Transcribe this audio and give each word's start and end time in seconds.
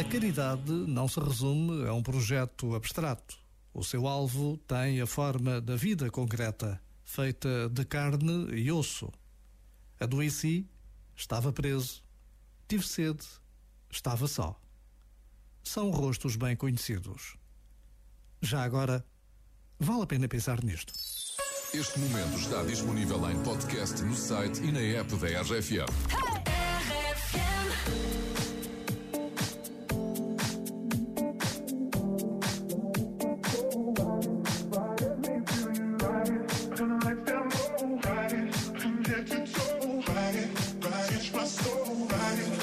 A 0.00 0.04
caridade 0.04 0.72
não 0.72 1.06
se 1.06 1.20
resume 1.20 1.86
a 1.86 1.92
um 1.92 2.02
projeto 2.02 2.74
abstrato. 2.74 3.36
O 3.74 3.84
seu 3.84 4.08
alvo 4.08 4.56
tem 4.66 4.98
a 4.98 5.06
forma 5.06 5.60
da 5.60 5.76
vida 5.76 6.08
concreta, 6.08 6.80
feita 7.04 7.68
de 7.68 7.84
carne 7.84 8.48
e 8.54 8.72
osso. 8.72 9.12
Adoeci, 10.00 10.66
estava 11.14 11.52
preso. 11.52 12.02
Tive 12.66 12.82
sede, 12.82 13.26
estava 13.90 14.26
só. 14.26 14.58
São 15.62 15.90
rostos 15.90 16.34
bem 16.34 16.56
conhecidos. 16.56 17.36
Já 18.40 18.62
agora, 18.62 19.04
vale 19.78 20.04
a 20.04 20.06
pena 20.06 20.26
pensar 20.26 20.64
nisto. 20.64 20.94
Este 21.74 21.98
momento 21.98 22.38
está 22.38 22.62
disponível 22.62 23.30
em 23.30 23.38
podcast 23.42 24.02
no 24.02 24.16
site 24.16 24.62
e 24.62 24.72
na 24.72 24.80
app 24.80 25.14
da 25.16 25.42
RFM. 25.42 26.19
nobody. 42.10 42.59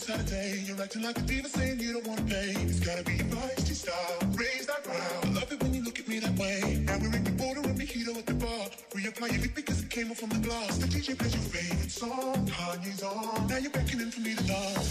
On 0.00 0.18
Saturday. 0.18 0.62
You're 0.66 0.80
acting 0.82 1.02
like 1.02 1.18
a 1.18 1.22
diva 1.22 1.48
saying 1.48 1.80
you 1.80 1.92
don't 1.94 2.06
wanna 2.06 2.22
pay. 2.22 2.54
It's 2.64 2.80
gotta 2.80 3.02
be 3.02 3.16
your 3.16 3.26
feisty 3.26 3.74
style. 3.74 4.18
Raise 4.32 4.66
that 4.66 4.82
ground. 4.84 5.24
I 5.24 5.40
love 5.40 5.52
it 5.52 5.62
when 5.62 5.74
you 5.74 5.82
look 5.82 5.98
at 5.98 6.08
me 6.08 6.18
that 6.20 6.36
way. 6.38 6.82
Now 6.86 6.98
we're 6.98 7.16
in 7.16 7.24
the 7.24 7.30
border 7.32 7.60
and 7.60 7.78
mojito 7.78 8.16
at 8.16 8.26
the 8.26 8.34
bar. 8.34 8.66
Reapply 8.94 9.32
your 9.32 9.42
lip 9.42 9.54
because 9.54 9.82
it 9.82 9.90
came 9.90 10.10
off 10.10 10.18
from 10.18 10.30
the 10.30 10.38
glass. 10.38 10.78
The 10.78 10.86
DJ 10.86 11.18
plays 11.18 11.34
your 11.34 11.44
favorite 11.44 11.90
song. 11.90 12.46
Kanye's 12.46 13.02
on. 13.02 13.46
Now 13.48 13.58
you're 13.58 13.70
beckoning 13.70 14.10
for 14.10 14.20
me 14.20 14.34
to 14.34 14.44
dance. 14.44 14.88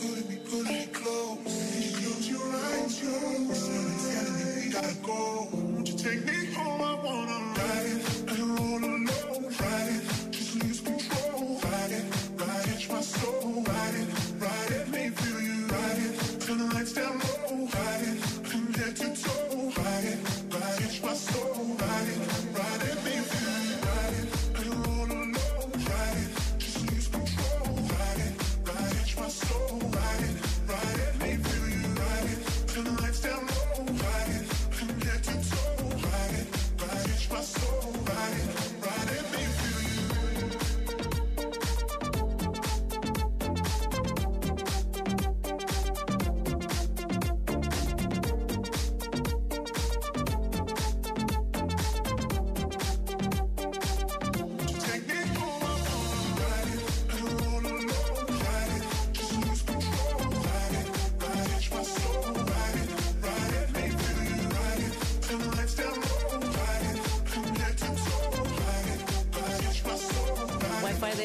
Pulling 0.00 0.28
me, 0.28 0.36
pulling 0.48 0.66
me, 0.66 0.86
close. 0.92 1.38
Close 1.98 2.28
your 2.28 2.46
eyes, 2.46 3.00
telling 3.00 4.34
me 4.38 4.66
we 4.66 4.72
gotta 4.72 4.94
go. 5.02 5.48
Won't 5.52 5.88
you 5.88 5.96
take 5.96 6.24
me 6.26 6.52
home? 6.54 6.82
I 6.82 6.94
wanna 7.04 7.29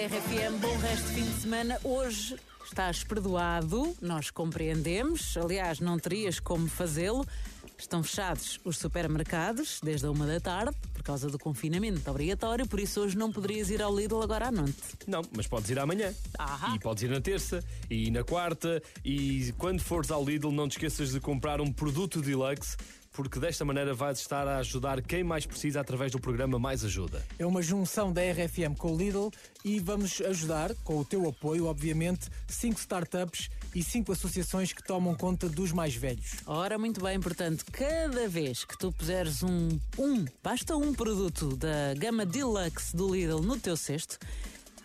RFM, 0.06 0.60
bom 0.62 0.78
resto 0.78 1.08
de 1.08 1.14
fim 1.16 1.24
de 1.24 1.42
semana. 1.42 1.80
Hoje 1.84 2.36
estás 2.64 3.04
perdoado, 3.04 3.98
nós 4.00 4.30
compreendemos. 4.30 5.36
Aliás, 5.36 5.80
não 5.80 5.98
terias 5.98 6.40
como 6.40 6.68
fazê-lo. 6.68 7.26
Estão 7.76 8.04
fechados 8.04 8.60
os 8.64 8.78
supermercados 8.78 9.80
desde 9.82 10.06
a 10.06 10.12
uma 10.12 10.28
da 10.28 10.40
tarde 10.40 10.78
por 10.94 11.02
causa 11.02 11.28
do 11.28 11.40
confinamento 11.40 12.08
obrigatório, 12.08 12.68
por 12.68 12.80
isso 12.80 13.02
hoje 13.02 13.18
não 13.18 13.32
poderias 13.32 13.72
ir 13.72 13.82
ao 13.82 13.96
Lidl 13.96 14.22
agora 14.22 14.50
à 14.50 14.52
noite. 14.52 14.76
Não, 15.08 15.24
mas 15.36 15.48
podes 15.48 15.72
ir 15.72 15.80
amanhã. 15.80 16.14
Ahá. 16.38 16.76
E 16.76 16.80
podes 16.80 17.02
ir 17.02 17.10
na 17.10 17.20
terça 17.20 17.64
e 17.90 18.12
na 18.12 18.24
quarta. 18.24 18.84
E 19.04 19.56
quando 19.58 19.82
fores 19.82 20.12
ao 20.12 20.24
Lidl, 20.24 20.52
não 20.52 20.70
te 20.70 20.74
esqueças 20.74 21.14
de 21.14 21.20
comprar 21.20 21.60
um 21.60 21.74
produto 21.74 22.22
deluxe, 22.22 22.78
porque 23.16 23.40
desta 23.40 23.64
maneira 23.64 23.94
vais 23.94 24.20
estar 24.20 24.46
a 24.48 24.58
ajudar 24.58 25.02
quem 25.02 25.24
mais 25.24 25.46
precisa 25.46 25.80
através 25.80 26.12
do 26.12 26.20
programa 26.20 26.59
Mais 26.59 26.84
Ajuda. 26.84 27.26
É 27.40 27.46
uma 27.46 27.62
junção 27.62 28.12
da 28.12 28.22
RFM 28.22 28.78
com 28.78 28.94
o 28.94 28.98
Lidl 28.98 29.31
e 29.64 29.80
vamos 29.80 30.20
ajudar, 30.22 30.76
com 30.84 31.00
o 31.00 31.06
teu 31.06 31.28
apoio, 31.28 31.66
obviamente, 31.66 32.30
cinco 32.48 32.80
startups 32.80 33.50
e 33.74 33.81
cinco 33.81 34.12
associações 34.12 34.74
que 34.74 34.84
tomam 34.84 35.16
conta 35.16 35.48
dos 35.48 35.72
mais 35.72 35.96
velhos. 35.96 36.36
Ora, 36.46 36.78
muito 36.78 37.02
bem, 37.02 37.20
portanto, 37.20 37.64
cada 37.72 38.28
vez 38.28 38.66
que 38.66 38.78
tu 38.78 38.92
puseres 38.92 39.42
um, 39.44 39.80
um, 39.98 40.25
basta 40.44 40.75
um 40.75 40.94
produto 40.94 41.56
da 41.56 41.94
gama 41.98 42.25
Deluxe 42.25 42.96
do 42.96 43.14
Lidl 43.14 43.42
no 43.42 43.58
teu 43.58 43.78
cesto, 43.78 44.20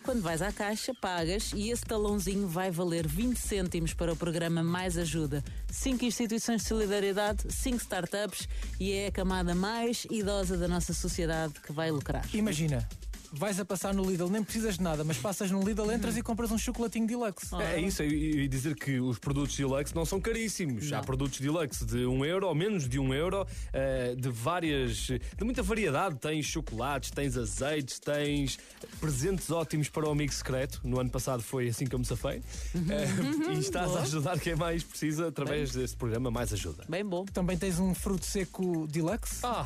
quando 0.03 0.21
vais 0.21 0.41
à 0.41 0.51
caixa, 0.51 0.93
pagas 0.93 1.51
e 1.55 1.69
esse 1.69 1.83
talãozinho 1.83 2.47
vai 2.47 2.71
valer 2.71 3.07
20 3.07 3.37
cêntimos 3.37 3.93
para 3.93 4.11
o 4.11 4.15
programa 4.15 4.63
Mais 4.63 4.97
Ajuda. 4.97 5.43
Cinco 5.69 6.05
instituições 6.05 6.61
de 6.63 6.67
solidariedade, 6.67 7.43
cinco 7.49 7.77
startups 7.77 8.47
e 8.79 8.91
é 8.91 9.07
a 9.07 9.11
camada 9.11 9.53
mais 9.53 10.05
idosa 10.09 10.57
da 10.57 10.67
nossa 10.67 10.93
sociedade 10.93 11.53
que 11.61 11.71
vai 11.71 11.91
lucrar. 11.91 12.25
Imagina, 12.33 12.87
vais 13.31 13.59
a 13.59 13.65
passar 13.65 13.93
no 13.93 14.03
Lidl, 14.03 14.27
nem 14.29 14.43
precisas 14.43 14.77
de 14.77 14.83
nada, 14.83 15.03
mas 15.03 15.17
passas 15.17 15.49
no 15.51 15.61
Lidl, 15.63 15.91
entras 15.91 16.17
e 16.17 16.21
compras 16.21 16.51
um 16.51 16.57
chocolatinho 16.57 17.07
deluxe. 17.07 17.55
É 17.55 17.79
isso, 17.79 18.03
e 18.03 18.47
dizer 18.47 18.75
que 18.75 18.99
os 18.99 19.17
produtos 19.17 19.55
deluxe 19.55 19.95
não 19.95 20.05
são 20.05 20.19
caríssimos. 20.19 20.91
Há 20.91 21.01
produtos 21.01 21.39
deluxe 21.39 21.85
de 21.85 22.05
1 22.05 22.25
euro 22.25 22.47
ou 22.47 22.55
menos 22.55 22.87
de 22.87 22.99
1 22.99 23.13
euro, 23.13 23.47
eh, 23.73 24.15
de 24.17 24.29
várias. 24.29 24.97
de 25.07 25.43
muita 25.43 25.63
variedade. 25.63 26.17
Tens 26.17 26.45
chocolates, 26.45 27.11
tens 27.11 27.37
azeites, 27.37 27.99
tens 27.99 28.59
presentes 28.99 29.49
ótimos 29.49 29.89
para 29.89 30.07
o 30.07 30.11
amigo 30.11 30.33
secreto. 30.33 30.81
No 30.83 30.99
ano 30.99 31.09
passado 31.09 31.41
foi 31.41 31.69
assim 31.69 31.85
que 31.85 31.95
eu 31.95 31.99
me 31.99 32.05
safei. 32.05 32.41
Eh, 32.75 33.53
e 33.53 33.59
estás 33.59 33.95
a 33.95 34.01
ajudar 34.01 34.39
quem 34.39 34.55
mais 34.55 34.83
precisa 34.83 35.27
através 35.27 35.71
deste 35.71 35.95
programa 35.95 36.29
Mais 36.29 36.51
Ajuda. 36.51 36.85
Bem 36.89 37.05
bom. 37.05 37.25
Também 37.25 37.57
tens 37.57 37.79
um 37.79 37.93
fruto 37.93 38.25
seco 38.25 38.87
deluxe. 38.87 39.39
Ah, 39.43 39.65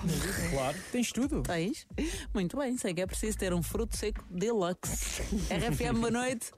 claro. 0.51 0.77
Tens 0.91 1.11
tudo. 1.11 1.41
Tens? 1.41 1.87
Muito 2.33 2.57
bem, 2.57 2.77
sei 2.77 2.93
que 2.93 3.01
é 3.01 3.05
preciso 3.05 3.37
ter 3.37 3.53
um 3.55 3.63
fruto 3.63 3.95
seco 3.95 4.23
deluxe. 4.29 5.23
RFM, 5.49 5.99
boa 5.99 6.11
noite. 6.11 6.51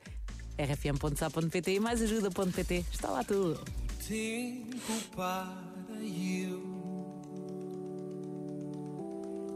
rfm.sa.pt 0.57 1.71
e 1.71 1.79
mais 1.79 2.01
ajuda.pt. 2.01 2.85
Está 2.91 3.09
lá 3.09 3.23
tudo. 3.23 3.63
tempo 4.07 4.93
para 5.15 5.67
eu 6.01 6.77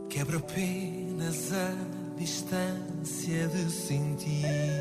quebra 0.10 0.38
apenas 0.38 1.54
a 1.54 1.74
distância 2.18 3.48
de 3.48 3.72
sentir. 3.72 4.81